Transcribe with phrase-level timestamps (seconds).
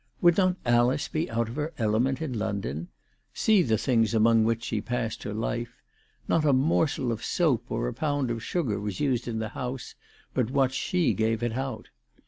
[0.19, 2.87] Would not Alice be out of her element in London?
[3.35, 5.79] See the things among which she passed her life!
[6.27, 9.93] Not a morsel of soap or a pound of sugar was used in the house,
[10.33, 11.89] but what she gave it out.